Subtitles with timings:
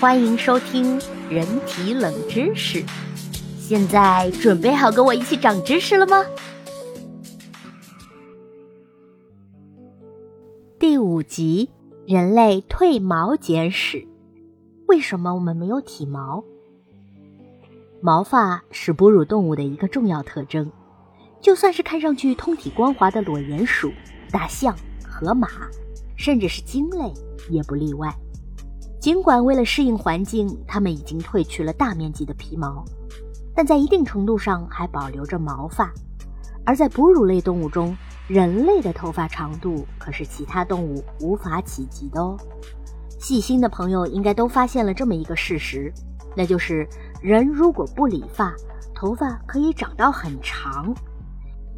[0.00, 0.98] 欢迎收听
[1.28, 2.82] 人体冷知识。
[3.58, 6.24] 现在准备好跟我一起长知识了吗？
[10.78, 11.70] 第五集：
[12.06, 14.08] 人类褪毛简史。
[14.88, 16.42] 为什么我们没有体毛？
[18.00, 20.72] 毛发是哺乳动物的一个重要特征，
[21.40, 23.92] 就算是看上去通体光滑的裸鼹鼠、
[24.30, 24.74] 大象、
[25.06, 25.48] 河马，
[26.16, 27.12] 甚至是鲸类
[27.50, 28.12] 也不例外。
[29.02, 32.84] 尽管为了适应环境，它们已经褪去了大面积的皮毛，
[33.52, 35.92] 但在一定程度上还保留着毛发。
[36.64, 37.96] 而在哺乳类动物中，
[38.28, 42.36] 人类的头发长度可是其他动物无法企及的哦。
[43.18, 45.92] 细心的朋友应该都发现了这么一个事实，
[46.36, 46.88] 那就是
[47.20, 48.54] 人如果不理发，
[48.94, 50.94] 头发可以长到很长；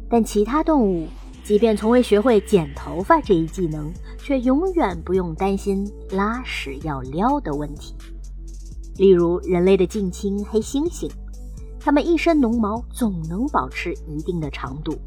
[0.07, 1.07] 但其他动物，
[1.45, 7.93] 即便从未学会剪头发这一技能，却永远不用担心拉屎要撩的问题。
[8.97, 11.07] 例如人类的近亲黑猩猩，
[11.79, 14.97] 它们一身浓毛总能保持一定的长度。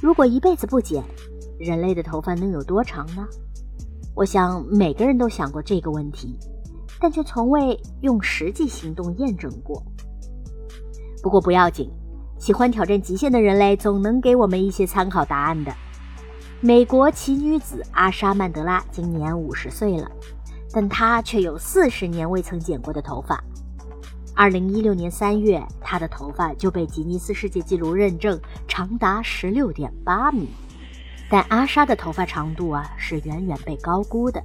[0.00, 1.02] 如果一辈子不剪，
[1.58, 3.26] 人类的头发能有多长呢？
[4.14, 6.38] 我想每个人都想过这个问题，
[7.00, 9.82] 但却从未用实际行动验证过。
[11.20, 11.90] 不过不要紧，
[12.40, 15.70] 喜欢挑战极限的人类总能给我们一些参考答案的。
[16.62, 20.10] 美国奇女子阿莎曼德拉今年五十岁了，
[20.72, 23.44] 但她却有四十年未曾剪过的头发。
[24.34, 30.48] 二零一六年三月，她的头发就被吉尼斯世界纪录认证长达十六点八米。
[31.28, 34.42] 但阿莎的头发长度啊是远远被高估的。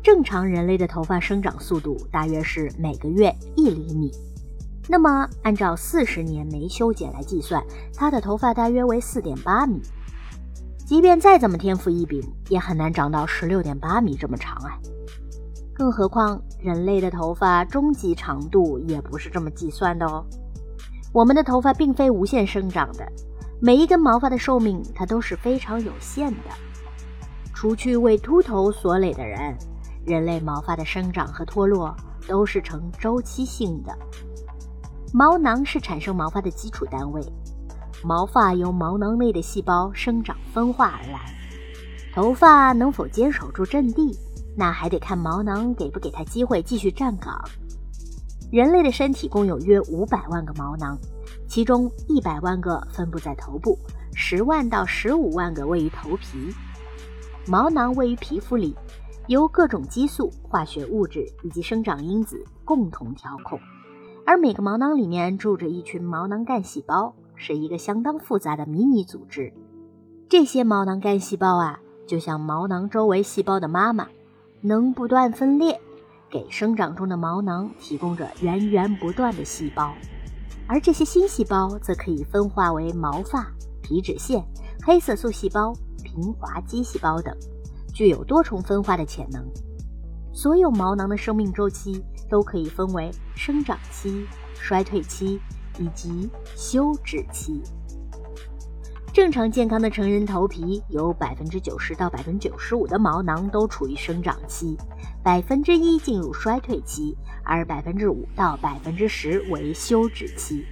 [0.00, 4.10] 正常人类的头发生长速度大约是每个月一厘米，
[4.88, 7.62] 那么按照四十年没修剪来计算，
[7.94, 9.82] 他的头发大约为四点八米。
[10.86, 14.78] 即便再怎么天赋异禀，也很难长到十六点八米这么长啊！
[15.74, 20.24] 更何况人类的头发终极长度也不是这么计算的哦。
[21.12, 23.06] 我们的头发并非无限生长的。
[23.60, 26.50] 每一根毛发的寿命，它都是非常有限的。
[27.52, 29.54] 除去为秃头所累的人，
[30.06, 31.94] 人类毛发的生长和脱落
[32.26, 33.92] 都是呈周期性的。
[35.12, 37.22] 毛囊是产生毛发的基础单位，
[38.04, 41.34] 毛发由毛囊内的细胞生长分化而来。
[42.14, 44.16] 头发能否坚守住阵地，
[44.56, 47.42] 那还得看毛囊给不给它机会继续站岗。
[48.50, 50.98] 人类的身体共有约五百万个毛囊。
[51.46, 53.78] 其中一百万个分布在头部，
[54.14, 56.52] 十万到十五万个位于头皮。
[57.46, 58.76] 毛囊位于皮肤里，
[59.28, 63.58] 由各种激素、化学物质以及生长因子共同调控。
[64.28, 69.50] 而每个毛囊里面住着一群毛囊干细胞，是一个相当复杂的迷你组织。
[70.28, 74.06] 这些毛囊干细胞啊，就像毛囊周围细胞的妈妈，
[74.60, 75.80] 能不断分裂，
[76.28, 79.94] 给生长中的毛囊提供着源源不断的细胞。
[80.66, 83.50] 而这些新细胞则可以分化为毛发、
[83.80, 84.44] 皮脂腺、
[84.84, 85.72] 黑色素细胞、
[86.04, 87.34] 平滑肌细胞等，
[87.94, 89.42] 具有多重分化的潜能。
[90.34, 95.40] 所有毛囊的生命周期都可以分为生长期、衰退期
[95.78, 97.62] 以及休止期。
[99.12, 104.76] 正常健康的成人头皮有百分之九十到百分之九十五的毛囊都处于生长期，
[105.24, 110.64] 百分之一进入衰退期，而百分之五到百分之十为休止期。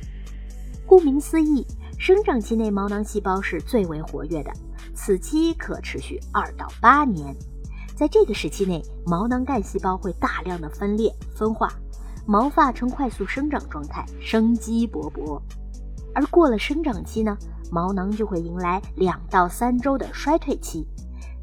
[0.86, 1.66] 顾名思义，
[1.98, 4.52] 生长期内毛囊细胞是最为活跃的，
[4.94, 7.34] 此期可持续二到八年。
[7.96, 11.72] 在这个时期内，毛囊干细胞会大量的分裂分化，
[12.26, 15.40] 毛发呈快速生长状态，生机勃勃。
[16.14, 17.34] 而过了生长期呢？
[17.72, 20.86] 毛囊就会迎来两到三周的衰退期，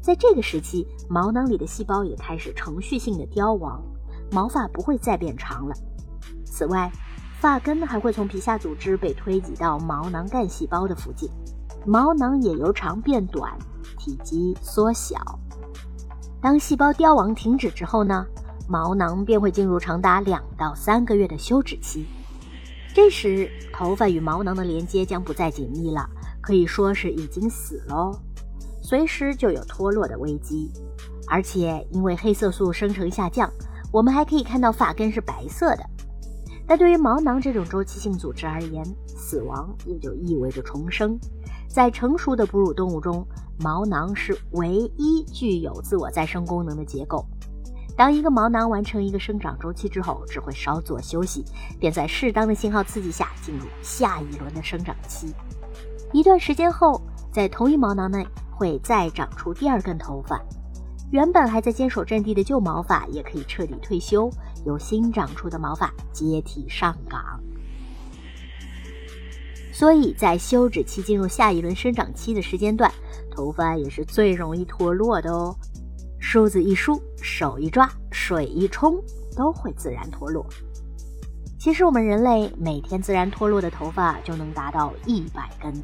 [0.00, 3.82] 在这个时期，毛囊里的细胞也开始程序性的凋亡，
[4.30, 5.74] 毛发不会再变长了。
[6.46, 6.90] 此外，
[7.40, 11.28] 发根还会从皮下组织被推挤到毛囊干细胞的附近，
[11.84, 13.52] 毛囊也由长变短，
[13.98, 15.18] 体积缩小。
[16.44, 18.26] 当细胞凋亡停止之后呢，
[18.68, 22.04] 毛囊便会进入长达两到三个月的休止期。
[22.92, 26.06] 这时，头发与毛囊的连接将不再紧密了，
[26.42, 28.12] 可以说是已经死喽，
[28.82, 30.70] 随时就有脱落的危机。
[31.28, 33.50] 而且，因为黑色素生成下降，
[33.90, 35.84] 我们还可以看到发根是白色的。
[36.66, 38.84] 但对于毛囊这种周期性组织而言，
[39.24, 41.18] 死亡也就意味着重生。
[41.66, 43.26] 在成熟的哺乳动物中，
[43.58, 47.24] 毛囊是唯一具有自我再生功能的结构。
[47.96, 51.42] 当一个毛囊完成一个生长周期之后，只会稍作休息，
[51.80, 55.34] 便在适当的信号刺激下进入下一轮的生长期。
[56.12, 57.00] 一段时间后，
[57.32, 60.38] 在同一毛囊内会再长出第二根头发。
[61.10, 64.28] 原本还在坚守阵地的旧毛发也可以彻底退休，
[64.66, 67.40] 由新长出的毛发接替上岗。
[69.74, 72.88] 所以在休止期进入下一轮生长期的时间段，
[73.28, 75.52] 头发也是最容易脱落的哦。
[76.20, 79.02] 梳子一梳，手一抓，水一冲，
[79.36, 80.46] 都会自然脱落。
[81.58, 85.74] 其实我们人类每天自然脱落的头发就能达到一百根，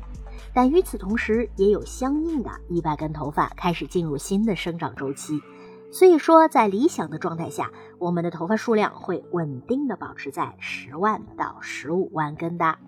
[0.55, 5.41] 但与此同时，也有相应的一百根头发开始进入新的生长周期。
[5.91, 12.79] 所以说，在理想的状态下，我们的头发数量会稳定的保持在十万到十五万根的。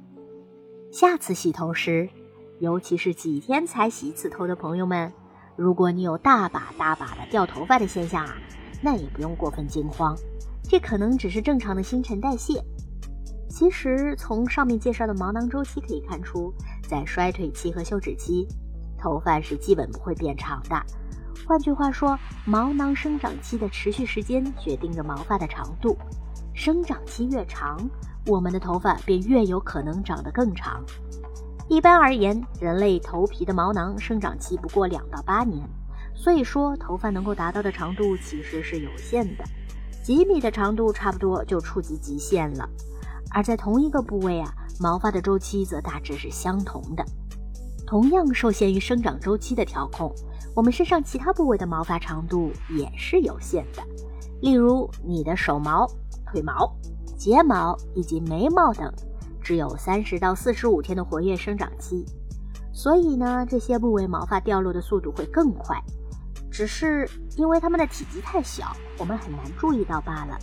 [0.93, 2.06] 下次洗头时，
[2.61, 5.11] 尤其是几天才洗一次头的朋友们，
[5.56, 8.37] 如果你有大把大把的掉头发的现象啊，
[8.83, 10.15] 那也不用过分惊慌，
[10.62, 12.62] 这可能只是正常的新陈代谢。
[13.49, 16.53] 其实，从上面介绍的毛囊周期可以看出，
[16.87, 18.47] 在衰退期和休止期，
[18.99, 20.77] 头发是基本不会变长的。
[21.47, 25.97] 换句话说，毛囊生长期的持续时间决定着毛发的长度。
[26.55, 27.79] 生长期越长，
[28.27, 30.85] 我们的头发便越有可能长得更长。
[31.69, 35.67] 一般而言，人类头皮的毛囊生长期不过两到八年，
[36.15, 39.45] 所以说头发能够达到的长度其实是有限的。
[40.03, 42.69] 几米的长度差不多就触及极限了。
[43.31, 47.05] 而在同一个部位啊，毛发的周期则大致是相同的。
[47.87, 50.13] 同样受限于生长周期的调控，
[50.55, 53.83] 我们身上其他部位的毛发长度也是有限的。
[54.43, 55.87] 例如，你的手毛、
[56.27, 56.71] 腿毛、
[57.17, 58.93] 睫毛以及眉毛等，
[59.41, 62.05] 只有三十到四十五天的活跃生长期，
[62.73, 65.81] 所以呢，这些部位毛发掉落的速度会更快。
[66.50, 70.37] 只是因为它们的体积太小，我们很难注意到罢了。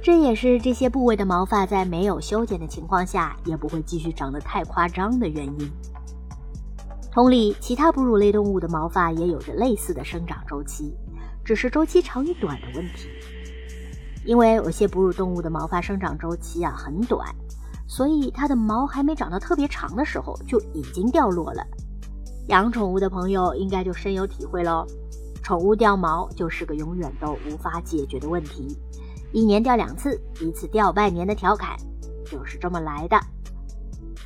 [0.00, 5.70] 这也是这些部位的毛发在没有修剪的情况下，也不会继续长得太夸张的原因。
[7.10, 10.96] 同理，其他哺乳类动物的毛发也有着类似的生长周期，
[11.44, 13.08] 只是周期长与短的问题。
[14.24, 17.28] 因为有些哺乳动物的毛发生长周期啊很短，
[17.88, 21.66] 所以它的毛还没长到特别长的时候就已经掉落了。
[22.48, 24.86] 养宠物的朋友应该就深有体会喽，
[25.42, 28.78] 宠物掉毛就是个永远都无法解决的问题。
[29.32, 31.76] 一年掉两次，一次掉半年的调侃
[32.24, 33.18] 就是这么来的。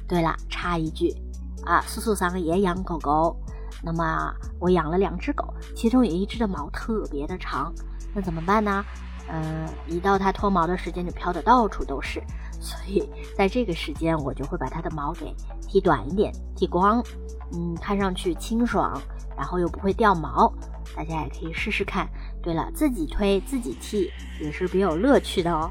[0.07, 1.15] 对了，插一句
[1.65, 3.37] 啊，叔叔桑也养狗狗，
[3.83, 7.73] 那么我养了两只狗，其中有一只的毛特别的长，
[8.15, 8.85] 那怎么办呢？
[9.29, 12.23] 嗯，一到它脱毛的时间就飘的到处都是，
[12.61, 13.03] 所以
[13.37, 17.03] 在这个时间我就会把它的毛给剃短一点，剃光，
[17.53, 18.97] 嗯，看上去清爽，
[19.37, 20.53] 然后又不会掉毛，
[20.95, 22.09] 大家也可以试试看。
[22.41, 24.09] 对了，自己推自己剃
[24.41, 25.69] 也是别有乐趣的哦。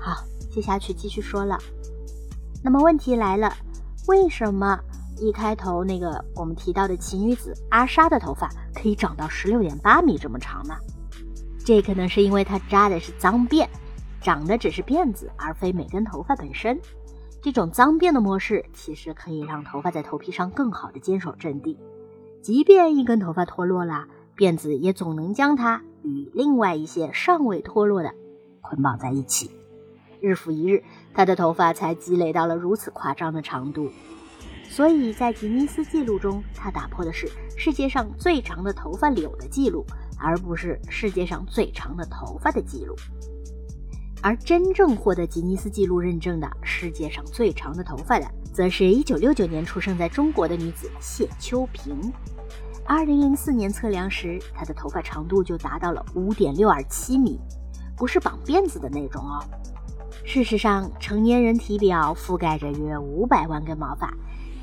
[0.00, 1.58] 好，接下去继续说了。
[2.62, 3.52] 那么问题来了，
[4.06, 4.78] 为什么
[5.20, 10.74] 一开头那个我们提到的奇女子阿莎的头发可以长到十六点八米这么长呢？
[11.64, 13.66] 这可能是因为她扎的是脏辫，
[14.20, 16.78] 长的只是辫子，而非每根头发本身。
[17.40, 21.78] 这种脏辫的模式其实可以让头发在头皮上更好的坚守阵地，
[22.42, 24.06] 即便一根头发脱落了。
[24.36, 28.14] 辫子也总能将它与另外一些尚未脱落的
[28.60, 29.50] 捆绑在一起，
[30.20, 33.90] 日复一日，他的头发才积累到了如此夸张的长度。
[34.68, 39.84] 所以在吉尼斯纪录中，他打破的是世界上最长的头发柳的记录，
[40.18, 42.94] 而不是世界上最长的头发的记录。
[44.20, 52.12] 而真正获得吉尼斯纪录认证的世界上最长的头发的，则是一九六九年出生在中国的女子谢秋萍。
[52.84, 57.38] 二零零四年测量时，她的头发长度就达到了五点六二七米，
[57.96, 59.38] 不是绑辫子的那种哦。
[60.24, 64.12] 事实上，成年人体表覆盖着约五百万根毛发，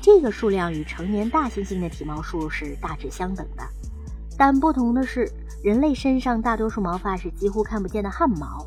[0.06, 3.64] 这个数量与成年大猩猩的体毛数是大致相等的。
[4.38, 5.28] 但不同的是，
[5.64, 8.64] 人类身上大多数毛发是几乎看不见的汗毛，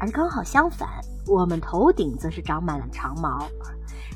[0.00, 0.88] 而刚好相反，
[1.28, 3.48] 我们头顶则是长满了长毛。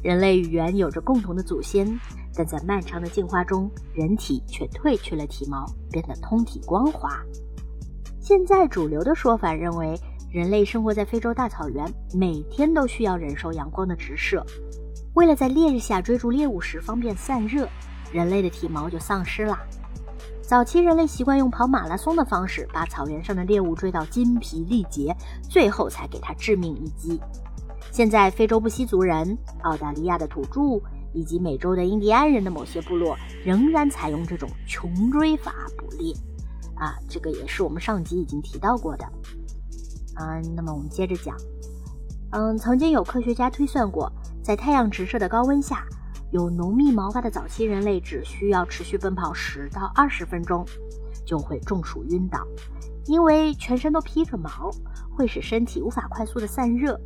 [0.02, 1.86] 人类与猿有着共同的祖先。
[2.34, 7.16] 但在漫长的进化中，人体却褪去了体毛，变得通体光滑。
[8.20, 9.96] 现在主流的说法认为，
[10.32, 14.44] 人类生活在非洲大草原，每天都需要忍受阳光的直射。
[15.16, 17.66] 为了在烈日下追逐猎物时方便散热，
[18.12, 19.58] 人类的体毛就丧失了。
[20.42, 25.16] 早期人类习惯用跑马拉松的方式，把草原上的猎物追到筋疲力竭，
[25.48, 27.18] 最后才给它致命一击。
[27.90, 30.80] 现在，非洲布希族人、澳大利亚的土著。
[31.14, 36.12] 以及美洲的印第安人的某些部落仍然采用这种穷追法捕猎，
[36.74, 39.06] 啊，这个也是我们上集已经提到过的。
[40.20, 41.34] 嗯，那么我们接着讲，
[42.32, 44.12] 嗯，曾经有科学家推算过，
[44.46, 45.84] 在太阳直射的高温下，
[46.30, 50.64] 有浓密毛发的早期人类只需要持续奔跑十到二十分钟，
[51.24, 52.46] 就会中暑晕倒，
[53.06, 54.70] 因为全身都披着毛，
[55.10, 56.96] 会使身体无法快速的散热。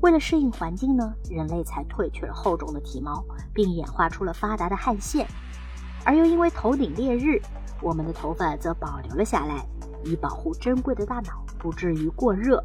[0.00, 5.26] 为了适应环境呢，人类才褪去了厚重的体毛，并演化出了发达的汗腺。
[6.04, 7.42] 而又因为头顶烈日，
[7.82, 9.66] 我们的头发则保留了下来，
[10.04, 12.64] 以保护珍贵的大脑不至于过热。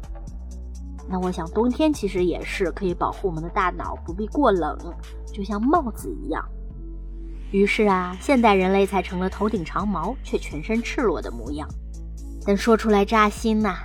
[1.08, 4.76] 那我想，冬天其实也是可以保护我们的大脑不必过冷，
[5.32, 6.44] 就像帽子一样。
[7.52, 11.68] 于是啊，现代人类才成了头顶长毛却全身赤裸的模样。
[12.44, 13.76] 但说出来扎心呐，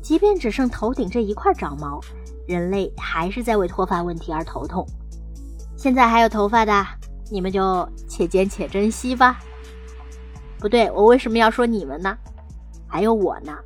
[0.00, 2.00] 即便只剩头顶这一块长毛。
[2.46, 4.84] 人类还是在为脱发问题而头痛。
[5.76, 6.84] 现在还有头发的，
[7.30, 9.38] 你们就且见且珍惜吧。
[10.58, 12.16] 不对，我为什么要说你们呢？
[12.88, 13.56] 还有我呢，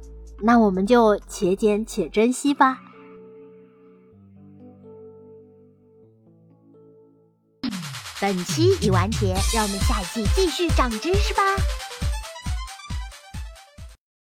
[0.42, 2.78] 那我们就且见且珍惜吧。
[8.20, 11.42] 本期已完结，让我们下一季继续长知识吧。